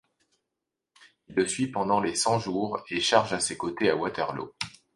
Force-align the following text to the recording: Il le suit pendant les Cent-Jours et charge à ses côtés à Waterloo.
Il 1.27 1.35
le 1.35 1.47
suit 1.47 1.67
pendant 1.67 1.99
les 1.99 2.15
Cent-Jours 2.15 2.83
et 2.89 2.99
charge 2.99 3.33
à 3.33 3.39
ses 3.39 3.55
côtés 3.55 3.91
à 3.91 3.95
Waterloo. 3.95 4.51